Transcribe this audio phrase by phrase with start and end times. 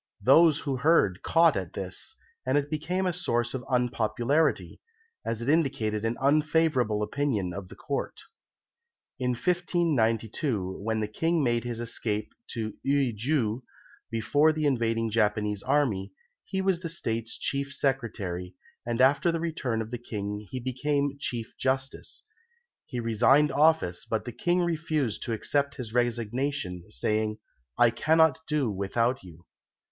[0.23, 4.81] Those who heard caught at this, and it became a source of unpopularity,
[5.23, 8.19] as it indicated an unfavourable opinion of the Court.
[9.19, 13.63] In 1592, when the King made his escape to Eui ju,
[14.09, 16.13] before the invading Japanese army,
[16.45, 21.15] he was the State's Chief Secretary, and after the return of the King he became
[21.19, 22.25] Chief Justice.
[22.87, 27.37] He resigned office, but the King refused to accept his resignation, saying,
[27.77, 29.45] "I cannot do without you."